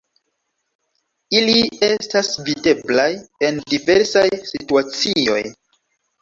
[1.39, 1.57] Ili
[1.87, 3.05] estas videblaj
[3.49, 5.39] en diversaj situacioj.